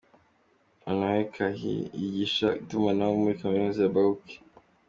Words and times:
Honore 0.87 1.23
Kahi 1.33 1.75
yigisha 1.99 2.47
itumanaho 2.61 3.13
muri 3.21 3.39
Kaminuza 3.41 3.79
ya 3.83 3.93
Bouake. 3.95 4.35